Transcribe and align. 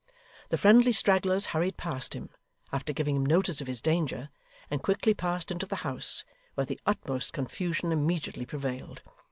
The 0.49 0.57
friendly 0.57 0.93
stragglers 0.93 1.45
hurried 1.53 1.77
past 1.77 2.15
him, 2.15 2.31
after 2.73 2.91
giving 2.91 3.17
him 3.17 3.23
notice 3.27 3.61
of 3.61 3.67
his 3.67 3.83
danger, 3.83 4.29
and 4.71 4.81
quickly 4.81 5.13
passed 5.13 5.51
into 5.51 5.67
the 5.67 5.75
house, 5.85 6.23
where 6.55 6.65
the 6.65 6.79
utmost 6.87 7.33
confusion 7.33 7.91
immediately 7.91 8.47
prevailed. 8.47 9.03